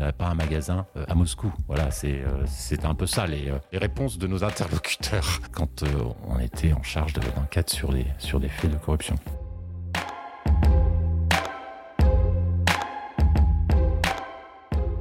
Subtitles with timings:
[0.00, 1.52] n'y aurait pas un magasin à Moscou.
[1.66, 5.84] Voilà, c'est c'est un peu ça les, les, réponses de nos interlocuteurs quand
[6.28, 9.16] on était en charge de l'enquête sur des, sur des faits de corruption.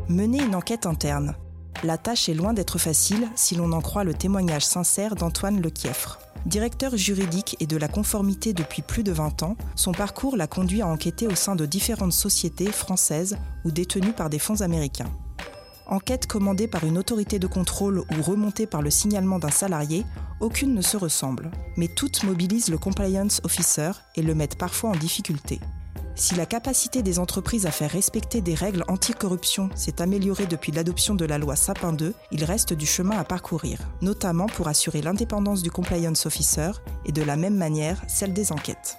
[0.09, 1.35] Mener une enquête interne.
[1.83, 6.19] La tâche est loin d'être facile si l'on en croit le témoignage sincère d'Antoine Lequieffre.
[6.45, 10.81] Directeur juridique et de la conformité depuis plus de 20 ans, son parcours l'a conduit
[10.81, 15.11] à enquêter au sein de différentes sociétés françaises ou détenues par des fonds américains.
[15.85, 20.05] Enquête commandée par une autorité de contrôle ou remontée par le signalement d'un salarié,
[20.39, 24.95] aucune ne se ressemble, mais toutes mobilisent le compliance officer et le mettent parfois en
[24.95, 25.59] difficulté.
[26.19, 31.15] Si la capacité des entreprises à faire respecter des règles anticorruption s'est améliorée depuis l'adoption
[31.15, 35.63] de la loi Sapin 2, il reste du chemin à parcourir, notamment pour assurer l'indépendance
[35.63, 36.71] du compliance officer
[37.05, 38.97] et de la même manière celle des enquêtes.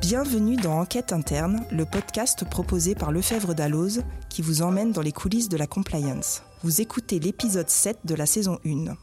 [0.00, 5.12] Bienvenue dans Enquête interne, le podcast proposé par Lefebvre Dalloz qui vous emmène dans les
[5.12, 6.42] coulisses de la compliance.
[6.64, 8.96] Vous écoutez l'épisode 7 de la saison 1.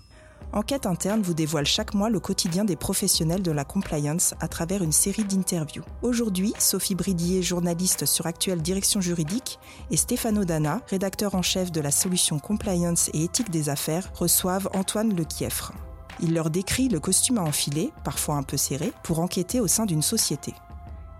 [0.53, 4.83] Enquête interne vous dévoile chaque mois le quotidien des professionnels de la compliance à travers
[4.83, 5.83] une série d'interviews.
[6.01, 9.59] Aujourd'hui, Sophie Bridier, journaliste sur Actuelle Direction Juridique,
[9.91, 14.69] et Stéphano Dana, rédacteur en chef de la solution Compliance et éthique des affaires, reçoivent
[14.73, 15.73] Antoine Lequieffre.
[16.21, 19.85] Il leur décrit le costume à enfiler, parfois un peu serré, pour enquêter au sein
[19.85, 20.53] d'une société.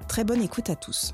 [0.08, 1.14] Très bonne écoute à tous.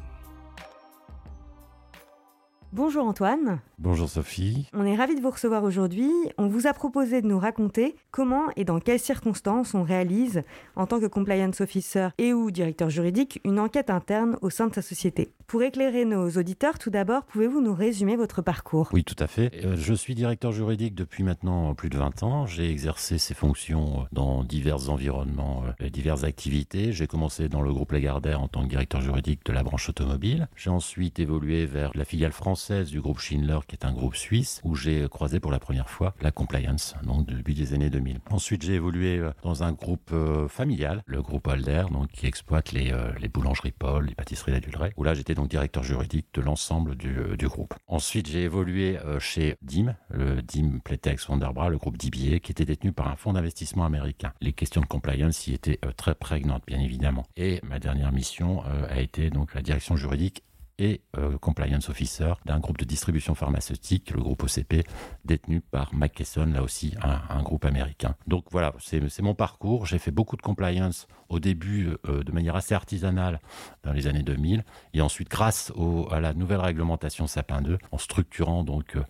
[2.72, 3.60] Bonjour Antoine.
[3.84, 4.68] Bonjour Sophie.
[4.74, 6.12] On est ravis de vous recevoir aujourd'hui.
[6.38, 10.44] On vous a proposé de nous raconter comment et dans quelles circonstances on réalise,
[10.76, 14.76] en tant que compliance officer et ou directeur juridique, une enquête interne au sein de
[14.76, 15.34] sa société.
[15.48, 18.88] Pour éclairer nos auditeurs, tout d'abord, pouvez-vous nous résumer votre parcours?
[18.94, 19.52] Oui, tout à fait.
[19.66, 22.46] Euh, je suis directeur juridique depuis maintenant plus de 20 ans.
[22.46, 26.94] J'ai exercé ces fonctions dans divers environnements et euh, diverses activités.
[26.94, 30.48] J'ai commencé dans le groupe Lagardère en tant que directeur juridique de la branche automobile.
[30.56, 34.60] J'ai ensuite évolué vers la filiale française du groupe Schindler qui est un groupe suisse,
[34.66, 38.20] où j'ai croisé pour la première fois la compliance, donc depuis les années 2000.
[38.30, 42.74] Ensuite, j'ai évolué euh, dans un groupe euh, familial, le groupe Alder, donc qui exploite
[42.74, 46.42] les, euh, les boulangeries Paul, les pâtisseries d'Adulray, où là j'étais donc directeur juridique de
[46.42, 47.74] l'ensemble du, du, groupe.
[47.88, 52.92] Ensuite, j'ai évolué chez DIM, le DIM Playtex Wonderbra, le groupe DBA, qui était détenu
[52.92, 54.34] par un fonds d'investissement américain.
[54.42, 57.26] Les questions de compliance y étaient très prégnantes, bien évidemment.
[57.38, 60.44] Et ma dernière mission a été donc la direction juridique
[60.82, 64.84] et euh, compliance officer d'un groupe de distribution pharmaceutique, le groupe OCP,
[65.26, 68.16] détenu par McKesson, là aussi un, groupe américain.
[68.26, 69.86] Donc voilà, c'est mon parcours.
[69.86, 73.40] J'ai fait beaucoup de compliance au début euh, de manière assez artisanale
[73.84, 74.64] dans les années 2000,
[74.96, 75.72] et ensuite grâce
[76.10, 79.04] à la nouvelle réglementation Sapin 2, en structurant donc euh,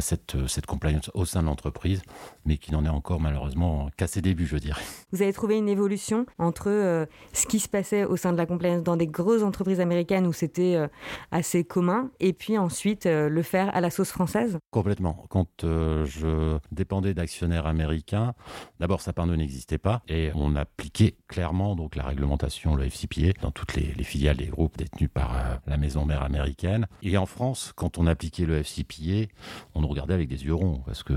[0.00, 2.02] cette, cette compliance au sein de l'entreprise,
[2.46, 4.80] mais qui n'en est encore malheureusement qu'à ses débuts, je dirais.
[5.12, 8.82] Vous avez trouvé une évolution entre ce qui se passait au sein de la compliance
[8.82, 10.88] dans des grosses entreprises américaines où c'était
[11.30, 15.24] assez commun, et puis ensuite euh, le faire à la sauce française Complètement.
[15.28, 18.34] Quand euh, je dépendais d'actionnaires américains,
[18.80, 23.50] d'abord Sapin 2 n'existait pas, et on appliquait clairement donc la réglementation, le FCPA, dans
[23.50, 26.86] toutes les, filiales des groupes détenus par euh, la maison mère américaine.
[27.02, 29.30] Et en France, quand on appliquait le FCPA,
[29.74, 31.14] on nous regardait avec des yeux ronds, parce que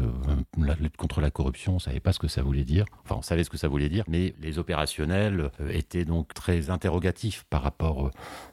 [0.57, 2.85] la lutte contre la corruption, on savait pas ce que ça voulait dire.
[3.03, 7.45] Enfin, on savait ce que ça voulait dire, mais les opérationnels étaient donc très interrogatifs
[7.49, 8.11] par rapport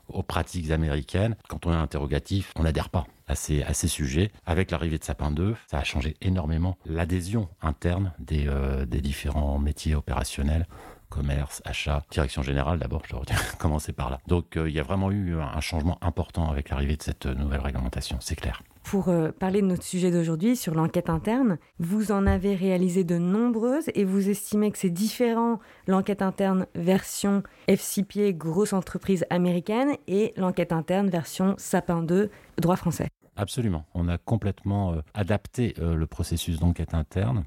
[0.08, 1.36] aux pratiques américaines.
[1.48, 4.30] Quand on est interrogatif, on n'adhère pas à ces, à ces sujets.
[4.46, 9.58] Avec l'arrivée de Sapin 2, ça a changé énormément l'adhésion interne des, euh, des différents
[9.58, 10.66] métiers opérationnels
[11.08, 13.22] commerce, achat, direction générale d'abord, je dois
[13.58, 14.20] commencer par là.
[14.26, 17.60] Donc euh, il y a vraiment eu un changement important avec l'arrivée de cette nouvelle
[17.60, 18.62] réglementation, c'est clair.
[18.90, 23.18] Pour euh, parler de notre sujet d'aujourd'hui sur l'enquête interne, vous en avez réalisé de
[23.18, 30.32] nombreuses et vous estimez que c'est différent l'enquête interne version FCPA, grosse entreprise américaine, et
[30.38, 33.08] l'enquête interne version Sapin 2, droit français.
[33.36, 33.84] Absolument.
[33.92, 37.44] On a complètement euh, adapté euh, le processus d'enquête interne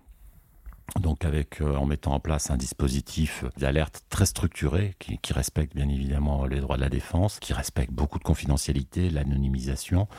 [1.31, 6.59] avec en mettant en place un dispositif d'alerte très structuré qui, respecte bien évidemment les
[6.59, 10.09] droits de la défense, qui respecte beaucoup de confidentialité, l'anonymisation.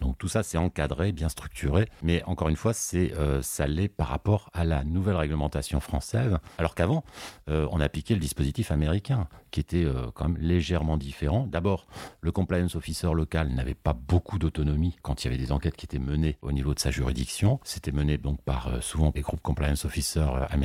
[0.00, 1.88] Donc tout ça, c'est encadré, bien structuré.
[2.02, 6.38] Mais encore une fois, c'est euh, ça l'est par rapport à la nouvelle réglementation française.
[6.58, 7.02] Alors qu'avant,
[7.48, 11.48] euh, on appliquait le dispositif américain, qui était euh, quand même légèrement différent.
[11.48, 11.88] D'abord,
[12.20, 15.86] le compliance officer local n'avait pas beaucoup d'autonomie quand il y avait des enquêtes qui
[15.86, 17.58] étaient menées au niveau de sa juridiction.
[17.64, 20.59] C'était mené donc par souvent des groupes compliance officers américains.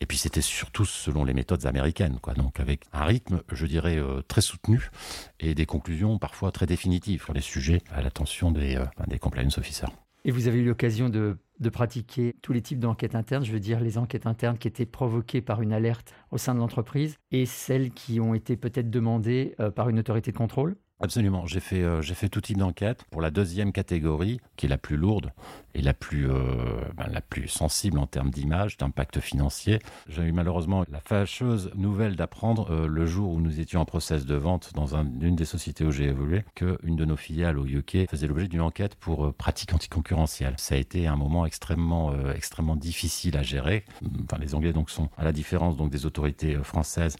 [0.00, 2.34] Et puis c'était surtout selon les méthodes américaines, quoi.
[2.34, 3.98] Donc avec un rythme, je dirais,
[4.28, 4.90] très soutenu
[5.38, 9.58] et des conclusions parfois très définitives sur les sujets à l'attention des, euh, des compliance
[9.58, 9.90] officers.
[10.24, 11.38] Et vous avez eu l'occasion de,
[11.72, 15.40] pratiquer tous les types d'enquêtes internes, je veux dire les enquêtes internes qui étaient provoquées
[15.40, 19.70] par une alerte au sein de l'entreprise et celles qui ont été peut-être demandées euh,
[19.70, 20.76] par une autorité de contrôle?
[21.02, 21.46] Absolument.
[21.46, 23.04] J'ai fait, euh, fait tout type d'enquête.
[23.10, 25.32] Pour la deuxième catégorie, qui est la plus lourde
[25.74, 30.32] et la plus, euh, ben, la plus sensible en termes d'image, d'impact financier, j'ai eu
[30.32, 34.72] malheureusement la fâcheuse nouvelle d'apprendre euh, le jour où nous étions en process de vente
[34.74, 38.48] dans une des sociétés où j'ai évolué qu'une de nos filiales au UK faisait l'objet
[38.48, 40.54] d'une enquête pour pratique anticoncurrentielle.
[40.58, 43.84] Ça a été un moment extrêmement, extrêmement difficile à gérer.
[44.24, 47.16] Enfin, les Anglais donc sont à la différence donc des autorités françaises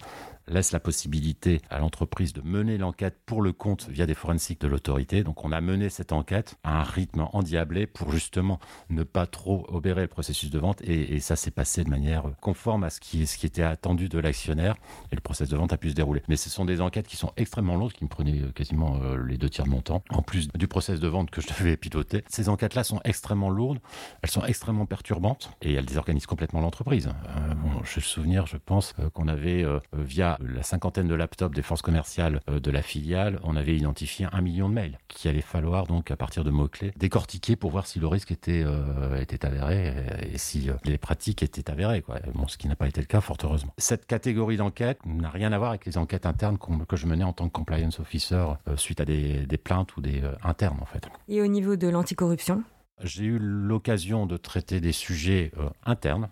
[0.50, 4.66] laisse la possibilité à l'entreprise de mener l'enquête pour le compte via des forensiques de
[4.66, 5.22] l'autorité.
[5.22, 8.58] Donc on a mené cette enquête à un rythme endiablé pour justement
[8.88, 12.82] ne pas trop obérer le processus de vente et, ça s'est passé de manière conforme
[12.82, 14.74] à ce qui, était attendu de l'actionnaire
[15.12, 16.22] et le processus de vente a pu se dérouler.
[16.28, 19.36] Mais ce sont des enquêtes qui sont extrêmement lourdes, qui me prenaient quasiment euh, les
[19.36, 22.24] deux tiers de mon temps, en plus du processus de vente que je devais piloter.
[22.28, 23.78] Ces enquêtes-là sont extrêmement lourdes,
[24.22, 27.08] elles sont extrêmement perturbantes et elles désorganisent complètement l'entreprise.
[27.08, 27.54] Euh,
[27.84, 31.82] je me souvenir, je pense, euh, qu'on avait via la cinquantaine de laptops des forces
[31.82, 35.86] commerciales euh, de la filiale, on avait identifié un million de mails qu'il allait falloir
[35.86, 39.94] donc à partir de mots-clés décortiquer pour voir si le risque était, euh, était avéré
[40.32, 42.02] et, si euh, les pratiques étaient avérées.
[42.02, 42.20] Quoi.
[42.34, 43.72] Bon, ce qui n'a pas été le cas, fort heureusement.
[43.78, 47.32] Cette catégorie d'enquête n'a rien à voir avec les enquêtes internes que je menais en
[47.32, 48.44] tant que compliance officer
[48.76, 51.08] suite à des, des, plaintes ou des internes en fait.
[51.28, 52.62] Et au niveau de l'anticorruption?
[53.02, 55.52] J'ai eu l'occasion de traiter des sujets
[55.84, 56.28] internes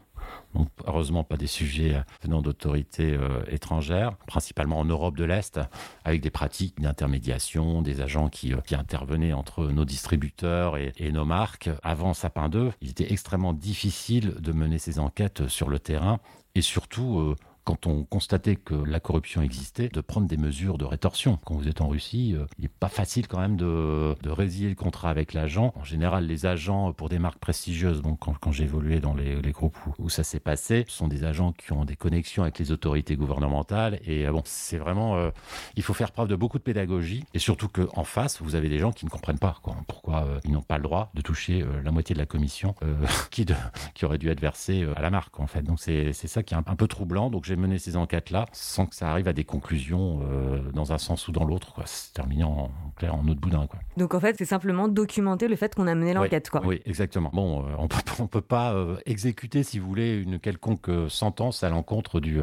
[0.54, 5.60] donc heureusement pas des sujets euh, venant d'autorités euh, étrangères, principalement en Europe de l'Est,
[6.04, 11.25] avec des pratiques d'intermédiation, des agents qui, euh, intervenaient entre nos distributeurs et, et, nos
[11.25, 11.70] marques.
[11.82, 16.20] Avant Sapin 2, il était extrêmement difficile de mener ces enquêtes sur le terrain
[16.54, 17.34] et surtout
[17.68, 21.38] quand on constatait que la corruption existait, de prendre des mesures de rétorsion.
[21.44, 24.70] Quand vous êtes en Russie, euh, il n'est pas facile quand même de, de résilier
[24.70, 25.74] le contrat avec l'agent.
[25.76, 29.42] En général, les agents pour des marques prestigieuses, donc quand, quand j'ai évolué dans les,
[29.42, 32.58] les groupes où, ça s'est passé, ce sont des agents qui ont des connexions avec
[32.58, 34.00] les autorités gouvernementales.
[34.06, 35.28] Et euh, bon, c'est vraiment, euh,
[35.76, 37.22] il faut faire preuve de beaucoup de pédagogie.
[37.34, 40.52] Et surtout qu'en face, vous avez des gens qui ne comprennent pas quoi, pourquoi ils
[40.52, 42.74] n'ont pas le droit de toucher la moitié de la commission
[43.30, 43.54] qui, de,
[43.92, 45.60] qui aurait dû être versée à la marque en fait.
[45.60, 47.28] Donc c'est ça qui est un, un peu troublant.
[47.28, 50.99] Donc j'ai mener ces enquêtes-là sans que ça arrive à des conclusions euh, dans un
[50.99, 51.75] sens ou dans l'autre.
[51.87, 53.66] C'est terminé en, clair en autre boudin.
[53.66, 53.81] Quoi.
[53.96, 56.50] Donc en fait, c'est simplement documenter le fait qu'on a mené l'enquête.
[56.55, 57.31] Oui, oui, exactement.
[57.32, 61.62] Bon, euh, on peut, ne peut pas euh, exécuter, si vous voulez, une quelconque sentence
[61.62, 62.40] à l'encontre du,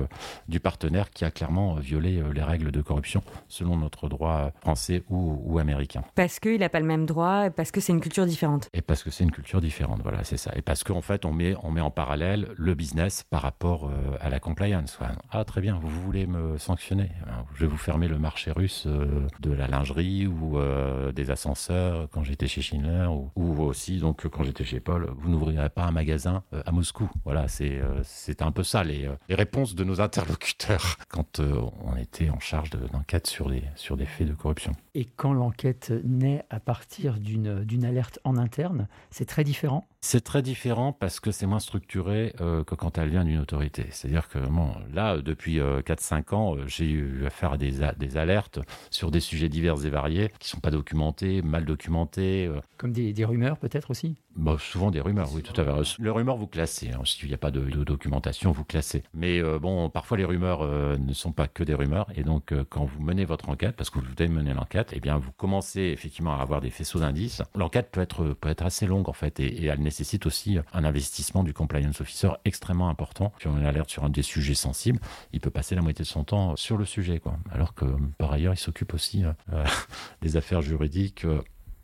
[0.47, 5.41] du partenaire qui a clairement violé les règles de corruption selon notre droit français ou,
[5.45, 6.03] ou américain.
[6.15, 8.69] Parce qu'il n'a pas le même droit, parce que c'est une culture différente.
[8.73, 10.51] Et parce que c'est une culture différente, voilà, c'est ça.
[10.55, 13.89] Et parce qu'en fait, on met, on met en parallèle le business par rapport
[14.19, 14.97] à la compliance.
[15.31, 17.09] Ah, très bien, vous voulez me sanctionner.
[17.53, 22.07] Je vais vous fermer le marché russe euh, de la lingerie ou euh, des ascenseurs
[22.11, 25.91] quand j'étais chez Schindler ou, aussi, donc, quand j'étais chez Paul, vous n'ouvrirez pas un
[25.91, 27.09] magasin euh, à Moscou.
[27.23, 32.39] Voilà, c'est un peu ça les, les, réponses de nos interlocuteurs quand on était en
[32.39, 34.73] charge d'enquête sur, des, sur des faits de corruption.
[34.93, 39.87] Et quand l'enquête naît à partir d'une alerte en interne, c'est très différent?
[40.05, 43.85] C'est très différent parce que c'est moins structuré que quand elle vient d'une autorité.
[43.91, 48.17] C'est-à-dire que bon, là, depuis 4-5 euh, ans, euh, j'ai eu affaire à des, des
[48.17, 48.59] alertes
[48.89, 52.45] sur des sujets divers et variés qui ne sont pas documentés, mal documentés.
[52.45, 52.59] Euh.
[52.77, 54.15] Comme des, des rumeurs peut-être aussi?
[54.35, 55.97] Bah, Souvent des rumeurs, oui, tout à fait.
[55.99, 56.91] Le rumeur, vous classez.
[56.91, 57.01] Hein.
[57.05, 59.03] S'il n'y a pas de, documentation, vous classez.
[59.13, 60.65] Mais bon, parfois les rumeurs
[60.97, 62.07] ne sont pas que des rumeurs.
[62.15, 65.17] Et donc, quand vous menez votre enquête, parce que vous devez mener l'enquête, eh bien,
[65.17, 67.41] vous commencez effectivement à avoir des faisceaux d'indices.
[67.55, 72.01] L'enquête peut être, assez longue, en fait, et, elle nécessite aussi un investissement du compliance
[72.01, 73.33] officer extrêmement important.
[73.37, 74.99] Puis on alerte sur un des sujets sensibles,
[75.33, 77.37] il peut passer la moitié de son temps sur le sujet, quoi.
[77.51, 77.85] Alors que
[78.17, 79.65] par ailleurs, il s'occupe aussi euh, euh,
[80.21, 81.25] des affaires juridiques.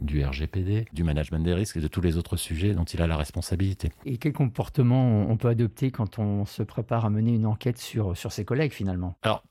[0.02, 3.08] Du RGPD, du management des risques et de tous les autres sujets dont il a
[3.08, 3.92] la responsabilité.
[4.06, 8.18] Et quel comportement on peut adopter quand on se prépare à mener une enquête sur,
[8.18, 9.16] sur ses collègues finalement?
[9.22, 9.44] Alors,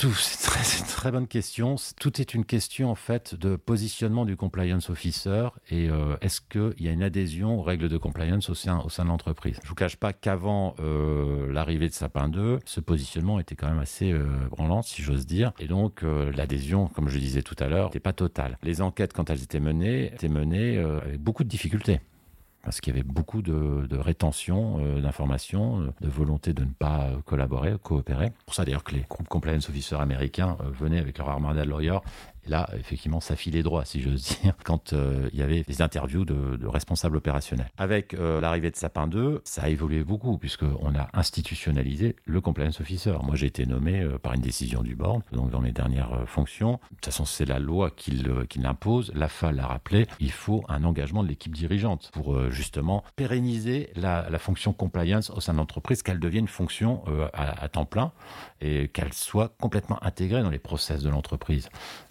[0.00, 1.76] tout, c'est une très bonne question.
[2.00, 6.82] Tout est une question en fait de positionnement du compliance officer et euh, est-ce qu'il
[6.82, 9.60] y a une adhésion aux règles de compliance au sein, au sein de l'entreprise?
[9.62, 13.78] Je vous cache pas qu'avant euh, l'arrivée de Sapin 2, ce positionnement était quand même
[13.78, 17.88] assez euh, branlant, si j'ose dire, et donc l'adhésion, comme je disais tout à l'heure,
[17.88, 18.56] n'était pas totale.
[18.62, 22.00] Les enquêtes, quand elles étaient menées, étaient menées avec beaucoup de difficultés
[22.62, 27.04] parce qu'il y avait beaucoup de, rétention euh, d'informations, euh, de volonté de ne pas
[27.04, 28.32] euh, collaborer, coopérer.
[28.44, 32.00] Pour ça d'ailleurs que les groupes compliance officers américains venaient avec leur armada de lawyers
[32.50, 36.66] Là, effectivement, ça filait droit, si j'ose dire, quand il y avait des interviews de,
[36.66, 37.70] responsables opérationnels.
[37.78, 43.14] Avec l'arrivée de Sapin 2, ça a évolué beaucoup, puisqu'on a institutionnalisé le compliance officer.
[43.22, 46.72] Moi, j'ai été nommé par une décision du board, donc dans mes dernières fonctions.
[46.72, 48.10] De toute façon, c'est la loi qui
[48.56, 49.12] l'impose.
[49.14, 54.72] L'AFA l'a rappelé, il faut un engagement de l'équipe dirigeante pour justement pérenniser la, fonction
[54.72, 58.12] compliance au sein de l'entreprise, qu'elle devienne une fonction à temps plein
[58.60, 61.68] et qu'elle soit complètement intégrée dans les process de l'entreprise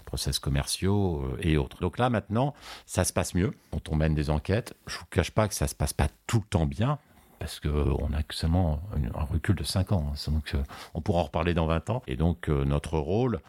[0.10, 1.80] process commerciaux euh, et autres.
[1.82, 2.56] Donc là, maintenant,
[2.88, 4.74] ça se passe mieux quand on mène des enquêtes.
[4.88, 6.98] Je vous cache pas que ça se passe pas tout le temps bien,
[7.40, 8.82] parce qu'on a seulement
[9.16, 10.12] un recul de 5 ans.
[10.14, 10.32] Hein.
[10.32, 12.04] Donc, euh, on pourra en reparler dans 20 ans.
[12.08, 13.40] Et donc, euh, notre rôle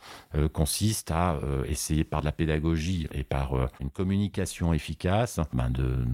[0.52, 6.04] consiste à essayer par de la pédagogie et par une communication efficace ben, de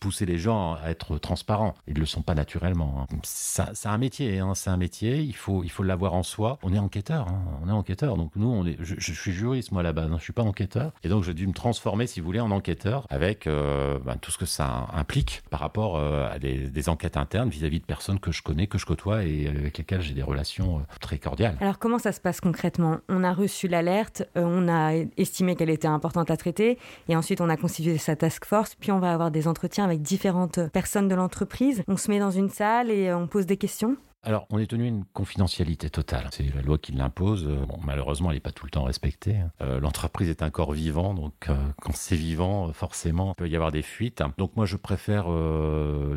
[0.00, 1.74] pousser les gens à être transparents.
[1.86, 3.06] Ils ne le sont pas naturellement.
[3.10, 3.16] Hein.
[3.24, 4.54] C'est un métier, hein.
[4.54, 6.58] c'est un métier, il faut l'avoir en soi.
[6.62, 7.26] On est enquêteur,
[7.62, 8.16] on est enquêteur.
[8.16, 10.92] Donc nous, je, suis juriste moi base, je suis pas enquêteur.
[11.02, 14.30] Et donc j'ai dû me transformer, si vous voulez, en enquêteur avec euh, ben, tout
[14.30, 18.32] ce que ça implique par rapport euh, à des, enquêtes internes vis-à-vis de personnes que
[18.32, 21.56] je connais, que je côtoie et avec lesquelles j'ai des relations euh, très cordiales.
[21.60, 22.98] Alors comment ça se passe concrètement?
[23.08, 27.48] On a reçu l'alerte, on a estimé qu'elle était importante à traiter et ensuite on
[27.48, 31.14] a constitué sa task force, puis on va avoir des entretiens avec différentes personnes de
[31.14, 31.82] l'entreprise.
[31.88, 34.66] On se met dans une salle et euh, on pose des questions alors, on est
[34.66, 36.28] tenu à une confidentialité totale.
[36.32, 37.46] C'est la loi qui l'impose.
[37.46, 39.36] Euh, malheureusement, elle n'est pas tout le temps respectée.
[39.62, 41.48] Euh, l'entreprise est un corps vivant, donc
[41.80, 44.22] quand c'est vivant, forcément, il peut y avoir des fuites.
[44.36, 45.26] Donc moi, je préfère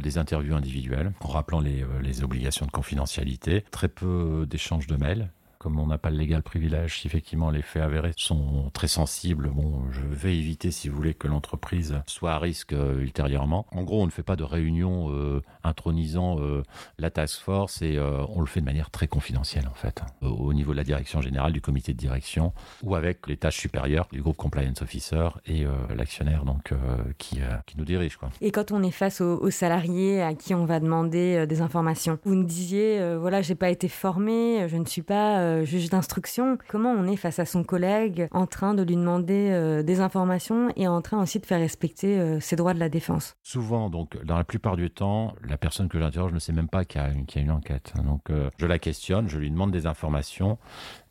[0.02, 3.64] des interviews individuelles, en rappelant les, les obligations de confidentialité.
[3.72, 5.30] Très peu d'échanges de mails
[5.62, 9.52] comme on n'a pas le légal privilège, si effectivement les faits avérés sont très sensibles,
[9.54, 13.68] bon, je vais éviter, si vous voulez, que l'entreprise soit à risque euh, ultérieurement.
[13.72, 16.64] En gros, on ne fait pas de réunion euh, intronisant euh,
[16.98, 20.72] la task force et on le fait de manière très confidentielle, en fait, au niveau
[20.72, 24.38] de la direction générale, du comité de direction, ou avec les tâches supérieures du groupe
[24.38, 25.66] compliance officer et
[25.96, 26.74] l'actionnaire donc
[27.20, 28.18] qui, qui nous dirige.
[28.18, 28.30] Quoi.
[28.42, 32.18] Et quand on est face aux, aux, salariés à qui on va demander des informations,
[32.24, 36.58] vous nous disiez, voilà, j'ai pas été formé, je ne suis pas euh, juge d'instruction,
[36.68, 40.72] comment on est face à son collègue en train de lui demander euh, des informations
[40.76, 43.36] et en train aussi de faire respecter euh, ses droits de la défense?
[43.44, 46.86] Souvent, donc, dans la plupart du temps, la personne que j'interroge ne sait même pas
[46.86, 47.94] qu'il y, a une enquête.
[48.04, 50.58] Donc, je la questionne, je lui demande des informations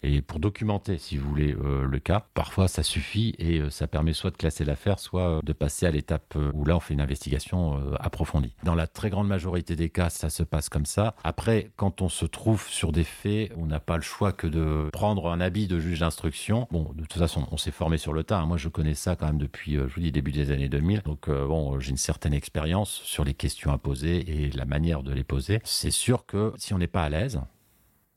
[0.03, 4.31] et pour documenter, si vous voulez, le cas, parfois ça suffit et ça permet soit
[4.31, 8.55] de classer l'affaire, soit de passer à l'étape où là on fait une investigation approfondie.
[8.65, 11.15] Dans la très grande majorité des cas, ça se passe comme ça.
[11.23, 14.89] Après, quand on se trouve sur des faits, on n'a pas le choix que de
[14.93, 16.69] prendre un habit de juge d'instruction.
[16.71, 18.39] Bon, de toute façon, on s'est formé sur le tas.
[18.39, 18.47] Hein.
[18.47, 21.03] Moi, je connais ça quand même depuis, je vous dis, début des années 2000.
[21.03, 25.13] Donc, bon, j'ai une certaine expérience sur les questions à poser et la manière de
[25.13, 25.61] les poser.
[25.65, 27.41] C'est sûr que si on n'est pas à l'aise,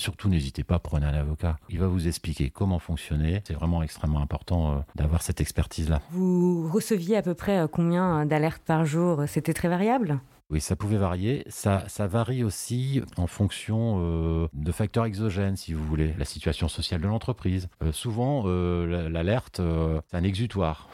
[0.03, 1.58] Surtout, n'hésitez pas à prendre un avocat.
[1.70, 3.41] Il va vous expliquer comment fonctionner.
[3.48, 6.01] C'est vraiment extrêmement important euh, d'avoir cette expertise-là.
[6.12, 9.24] Vous receviez à peu près euh, combien d'alertes par jour?
[9.27, 10.20] C'était très variable?
[10.50, 11.44] Oui, ça pouvait varier.
[11.48, 17.02] Ça, varie aussi en fonction euh, de facteurs exogènes, si vous voulez, la situation sociale
[17.02, 17.70] de l'entreprise.
[17.82, 19.62] Euh, souvent, euh, l'alerte,
[20.10, 20.90] c'est un exutoire.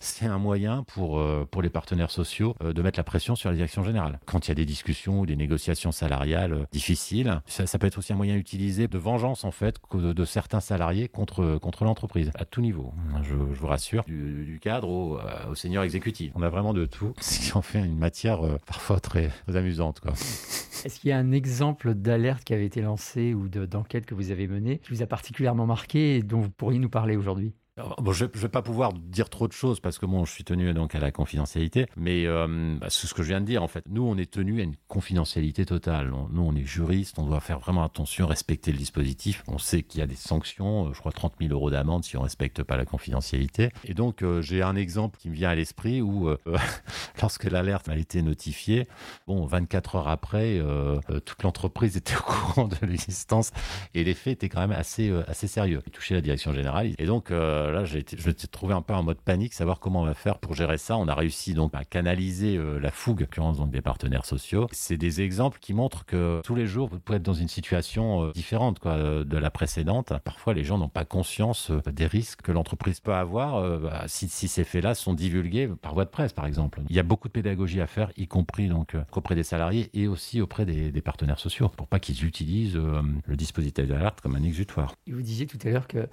[0.00, 1.22] C'est un moyen pour,
[1.62, 4.18] les partenaires sociaux de mettre la pression sur la direction générale.
[4.26, 8.12] Quand il y a des discussions ou des négociations salariales difficiles, ça, peut être aussi
[8.12, 12.92] un moyen utilisé de vengeance, en fait, de, certains salariés contre, l'entreprise, à tout niveau.
[13.22, 16.32] Je, je vous rassure, du, cadre au, au seigneur exécutif.
[16.34, 20.00] On a vraiment de tout, ce qui en fait une matière euh, parfois très, amusante.
[20.84, 24.30] Est-ce qu'il y a un exemple d'alerte qui avait été lancé ou d'enquête que vous
[24.30, 27.52] avez menée qui vous a particulièrement marqué et dont vous pourriez nous parler aujourd'hui?
[27.78, 30.74] Je ne vais pas pouvoir dire trop de choses parce que bon, je suis tenu
[30.74, 33.82] donc à la confidentialité, mais euh, bah, ce que je viens de dire en fait.
[33.88, 36.12] Nous, on est tenu à une confidentialité totale.
[36.30, 39.42] nous, on est juriste, on doit faire vraiment attention, respecter le dispositif.
[39.48, 42.18] On sait qu'il y a des sanctions, euh, je crois 30 000 euros d'amende si
[42.18, 43.70] on respecte pas la confidentialité.
[43.84, 46.28] Et donc, euh, j'ai un exemple qui me vient à l'esprit où,
[47.22, 48.86] lorsque l'alerte a été notifiée,
[49.26, 50.60] bon, 24 heures après,
[51.24, 53.50] toute l'entreprise était au courant de l'existence
[53.94, 55.80] et les faits étaient quand même assez assez sérieux.
[55.86, 57.30] Il touchait la direction générale et donc
[57.61, 60.14] euh, là, j'ai je m'étais trouvé un peu en mode panique, savoir comment on va
[60.14, 60.96] faire pour gérer ça.
[60.96, 64.66] On a réussi donc à canaliser euh, la fougue, donc des partenaires sociaux.
[64.72, 68.24] C'est des exemples qui montrent que tous les jours, vous pouvez être dans une situation
[68.24, 70.12] euh, différente quoi, de la précédente.
[70.24, 74.64] Parfois, les gens n'ont pas conscience des risques que l'entreprise peut avoir bah, si, ces
[74.64, 76.80] faits-là sont divulgués par voie de presse, par exemple.
[76.88, 80.08] Il y a beaucoup de pédagogie à faire, y compris donc auprès des salariés et
[80.08, 82.78] aussi auprès des, partenaires sociaux, pour pas qu'ils utilisent
[83.26, 84.94] le dispositif d'alerte comme un exutoire.
[85.08, 86.08] vous disiez tout à l'heure que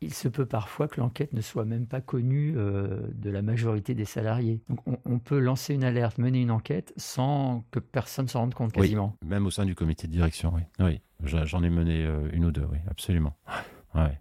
[0.00, 3.94] il se peut parfois que l'enquête ne soit même pas connue euh, de la majorité
[3.94, 4.62] des salariés.
[4.68, 8.72] Donc on, peut lancer une alerte, mener une enquête sans que personne s'en rende compte
[8.72, 9.16] quasiment.
[9.22, 10.62] Oui, même au sein du comité de direction, oui.
[10.78, 13.36] Oui, j'en ai mené euh, une ou deux, oui, absolument.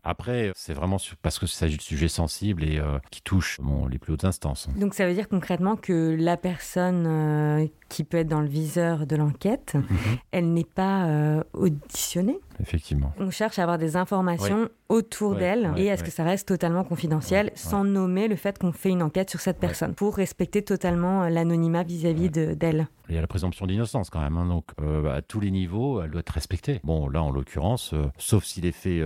[0.04, 2.82] Après, c'est vraiment parce qu'il s'agit de sujets sensibles et
[3.12, 3.60] qui touchent
[3.92, 4.68] les plus hautes instances.
[4.76, 9.16] Donc ça veut dire concrètement que la personne qui peut être dans le viseur de
[9.16, 9.86] l'enquête, mhm.
[10.32, 11.08] elle n'est pas
[11.54, 13.14] auditionnée effectivement.
[13.20, 17.52] On cherche à avoir des informations autour d'elle et est-ce que ça reste totalement confidentiel
[17.56, 21.30] sans nommer le fait qu'on fait une enquête sur cette personne pour respecter totalement euh,
[21.30, 22.88] l'anonymat vis-à-vis d'elle.
[23.10, 26.02] Il y a la présomption d'innocence quand même, hein, donc euh, à tous les niveaux,
[26.02, 26.80] elle doit être respectée.
[26.84, 29.04] Bon, là en l'occurrence, euh, sauf si les faits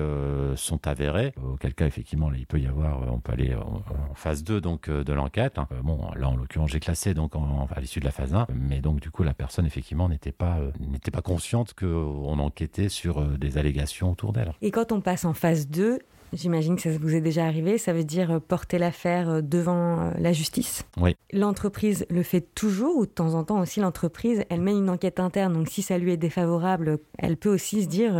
[0.55, 3.81] sont avérés, auquel cas effectivement il peut y avoir, on peut aller en,
[4.15, 5.57] phase 2 donc de l'enquête.
[5.57, 5.67] Hein.
[5.83, 9.01] bon, là en l'occurrence j'ai classé donc à l'issue de la phase 1, mais donc
[9.01, 14.11] du coup la personne effectivement n'était pas n'était pas consciente qu'on enquêtait sur des allégations
[14.11, 14.53] autour d'elle.
[14.61, 15.99] Et quand on passe en phase 2,
[16.33, 17.77] J'imagine que ça vous est déjà arrivé.
[17.77, 20.85] Ça veut dire euh, porter l'affaire euh, devant euh, la justice.
[20.97, 21.15] Oui.
[21.33, 25.19] L'entreprise le fait toujours ou de temps en temps aussi l'entreprise, elle mène une enquête
[25.19, 25.53] interne.
[25.53, 28.13] Donc si ça lui est défavorable, elle peut aussi se dire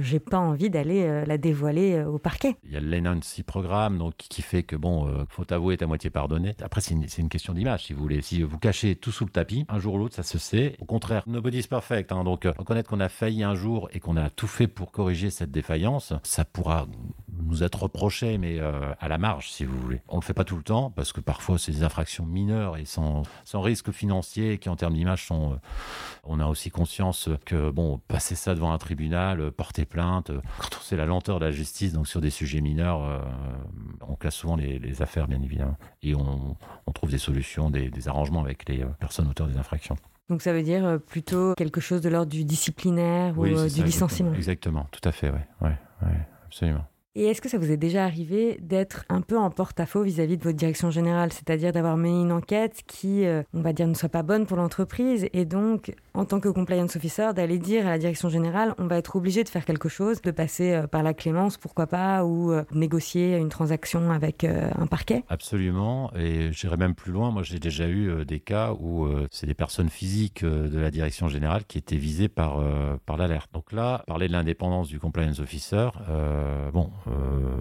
[0.00, 2.56] j'ai pas envie d'aller la dévoiler au parquet.
[2.64, 6.10] Il y a le Lenancy programme donc qui fait que bon, faut avouer à moitié
[6.10, 6.54] pardonné.
[6.60, 8.20] Après c'est une, une, question d'image si vous voulez.
[8.20, 10.76] Si vous cachez tout sous le tapis, un jour ou l'autre ça se sait.
[10.80, 12.10] Au contraire, nobody's perfect.
[12.10, 15.30] Hein, donc reconnaître qu'on a failli un jour et qu'on a tout fait pour corriger
[15.30, 16.86] cette défaillance, ça pourra
[17.42, 20.00] nous être reproché, mais euh, à la marge, si vous voulez.
[20.08, 22.84] On le fait pas tout le temps, parce que parfois c'est des infractions mineures et
[22.84, 25.52] sans, sans risque financier, qui en termes d'image sont...
[25.52, 25.56] Euh,
[26.24, 30.76] on a aussi conscience que, bon, passer ça devant un tribunal, euh, porter plainte, quand
[30.76, 33.22] on sait la lenteur de la justice, donc sur des sujets mineurs,
[34.06, 35.76] on classe souvent les, affaires, bien évidemment.
[36.02, 39.96] Et on, on trouve des solutions, des, des arrangements avec les personnes auteurs des infractions.
[40.28, 44.32] Donc ça veut dire plutôt quelque chose de l'ordre du disciplinaire ou du licenciement.
[44.34, 46.84] Exactement, tout à fait, oui, ouais, ouais, absolument.
[47.18, 50.44] Et est-ce que ça vous est déjà arrivé d'être un peu en porte-à-faux vis-à-vis de
[50.44, 54.10] votre direction générale, c'est-à-dire d'avoir mené une enquête qui, euh, on va dire, ne soit
[54.10, 57.98] pas bonne pour l'entreprise et donc, en tant que compliance officer, d'aller dire à la
[57.98, 61.14] direction générale, on va être obligé de faire quelque chose, de passer euh, par la
[61.14, 66.94] clémence, pourquoi pas, ou euh, négocier une transaction avec un parquet Absolument, et j'irai même
[66.94, 67.30] plus loin.
[67.30, 71.64] Moi, j'ai déjà eu des cas où c'est des personnes physiques de la direction générale
[71.64, 72.62] qui étaient visées par,
[73.04, 73.50] par l'alerte.
[73.52, 75.88] Donc là, parler de l'indépendance du compliance officer,
[76.72, 77.56] bon, euh,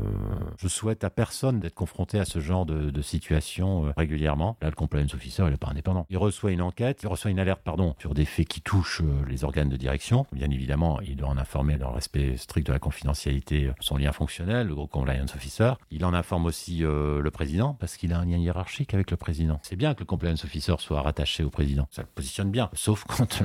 [0.58, 4.58] je souhaite à personne d'être confronté à ce genre de, situation euh, régulièrement.
[4.62, 6.06] Là, le compliance officer, il n'est pas indépendant.
[6.10, 9.26] Il reçoit une enquête, il reçoit une alerte, pardon, sur des faits qui touchent euh,
[9.28, 10.26] les organes de direction.
[10.32, 14.12] Bien évidemment, il doit en informer dans le respect strict de la confidentialité son lien
[14.12, 15.74] fonctionnel, le gros compliance officer.
[15.92, 19.60] Il en informe aussi le président parce qu'il a un lien hiérarchique avec le président.
[19.64, 21.88] C'est bien que le compliance officer soit rattaché au président.
[21.92, 23.42] Ça le positionne bien, sauf quand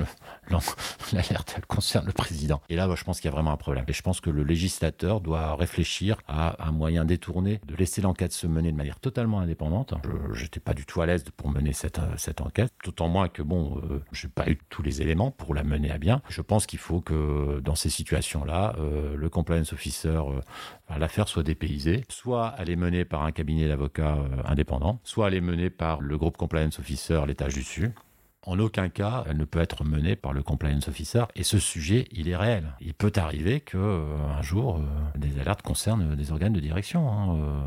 [1.13, 2.61] l'alerte concerne le président.
[2.69, 3.85] Et là, je pense qu'il y a vraiment un problème.
[3.89, 8.33] Et je pense que le législateur doit réfléchir à un moyen détourné de laisser l'enquête
[8.33, 9.95] se mener de manière totalement indépendante.
[10.33, 13.43] Je n'étais pas du tout à l'aise pour mener cette, euh, enquête, d'autant moins que
[13.43, 16.23] bon, euh, je n'ai pas eu tous les éléments pour la mener à bien.
[16.29, 20.21] Je pense qu'il faut que dans ces situations-là, euh, le compliance officer,
[20.99, 25.41] l'affaire soit dépaysée, soit elle est menée par un cabinet d'avocats indépendant, soit elle est
[25.41, 27.63] menée par le groupe compliance officer, l'étage du
[28.47, 31.25] en aucun cas, elle ne peut être menée par le compliance officer.
[31.35, 32.75] Et ce sujet, il est réel.
[32.81, 37.11] Il peut arriver que euh, un jour, euh, des alertes concernent des organes de direction.
[37.13, 37.61] Hein, euh.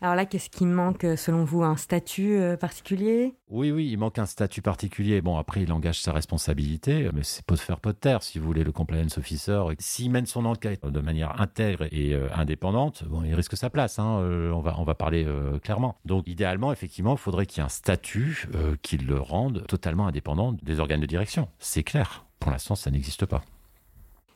[0.00, 3.34] Alors là, qu'est-ce qui manque selon vous Un statut particulier?
[3.48, 5.20] Oui, oui, il manque un statut particulier.
[5.20, 8.38] Bon, après, il engage sa responsabilité, mais c'est pas de faire pas de terre, si
[8.38, 9.60] vous voulez, le compliance officer.
[9.80, 13.98] S'il mène son enquête de manière intègre et indépendante, bon, il risque sa place.
[13.98, 14.22] Hein,
[14.54, 15.26] on va, on va parler
[15.62, 15.96] clairement.
[16.04, 18.48] Donc, idéalement, effectivement, il faudrait qu'il y ait un statut
[18.82, 20.19] qui le rende totalement indépendant
[20.62, 21.48] des organes de direction.
[21.58, 22.24] C'est clair.
[22.38, 23.42] Pour l'instant, ça n'existe pas.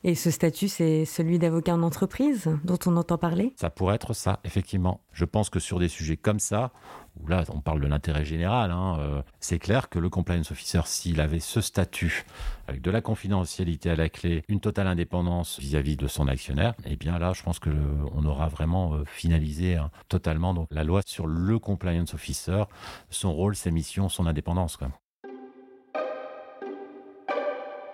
[0.07, 3.55] Et ce statut, c'est celui d'avocat en entreprise dont on entend parler?
[3.57, 5.01] Ça pourrait être ça, effectivement.
[5.15, 6.73] Je pense que sur des sujets comme ça,
[7.19, 10.83] où là on parle de l'intérêt général, hein, euh, c'est clair que le compliance officer,
[10.85, 12.27] s'il avait ce statut,
[12.69, 16.97] avec de la confidentialité à la clé, une totale indépendance vis-à-vis de son actionnaire, eh
[16.97, 21.27] bien là je pense qu'on aura vraiment euh, finalisé hein, totalement donc, la loi sur
[21.27, 22.65] le compliance officer,
[23.09, 24.77] son rôle, ses missions, son indépendance.
[24.77, 24.91] Quoi.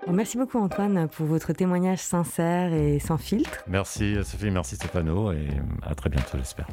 [0.09, 3.63] Merci beaucoup Antoine pour votre témoignage sincère et sans filtre.
[3.69, 5.49] Merci Sophie, merci Stéphano et
[5.83, 6.67] à très bientôt j'espère.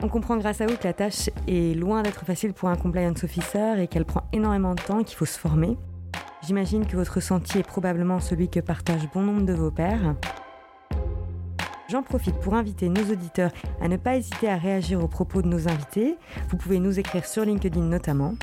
[0.00, 3.24] On comprend grâce à vous que la tâche est loin d'être facile pour un compliance
[3.24, 5.76] officer et qu'elle prend énormément de temps et qu'il faut se former.
[6.46, 10.14] J'imagine que votre ressenti est probablement celui que partagent bon nombre de vos pairs.
[11.88, 15.48] J'en profite pour inviter nos auditeurs à ne pas hésiter à réagir aux propos de
[15.48, 16.16] nos invités.
[16.50, 18.34] Vous pouvez nous écrire sur LinkedIn notamment.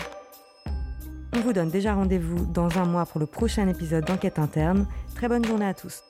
[1.36, 4.88] On vous donne déjà rendez-vous dans un mois pour le prochain épisode d'Enquête interne.
[5.16, 6.02] Très bonne journée à tous.